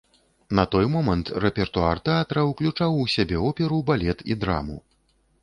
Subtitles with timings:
[0.59, 4.81] На той момант рэпертуар тэатра уключаў у сябе оперу, балет і драму.